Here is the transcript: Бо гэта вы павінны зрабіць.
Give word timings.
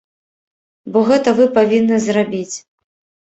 Бо 0.95 1.03
гэта 1.09 1.29
вы 1.39 1.45
павінны 1.59 1.99
зрабіць. 2.09 2.55